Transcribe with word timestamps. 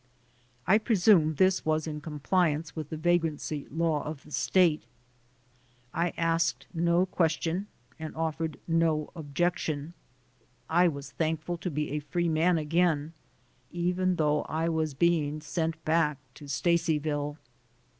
I 0.65 0.79
presume 0.79 1.35
this 1.35 1.63
was 1.63 1.85
in 1.85 2.01
compliance 2.01 2.75
with 2.75 2.89
the 2.89 2.97
vagrancy 2.97 3.67
law 3.69 4.01
of 4.03 4.23
the 4.23 4.31
state. 4.31 4.81
I 5.93 6.11
asked 6.17 6.65
no 6.73 7.05
ques 7.05 7.33
tion 7.39 7.67
and 7.99 8.15
offered 8.15 8.57
no 8.67 9.11
objection. 9.15 9.93
I 10.67 10.87
was 10.87 11.11
thankful 11.11 11.59
to 11.59 11.69
be 11.69 11.91
a 11.91 11.99
free 11.99 12.29
man 12.29 12.57
again, 12.57 13.13
even 13.71 14.15
though 14.15 14.41
I 14.49 14.69
was 14.69 14.95
being 14.95 15.39
sent 15.39 15.85
back 15.85 16.17
to 16.33 16.45
Stacyville. 16.45 17.37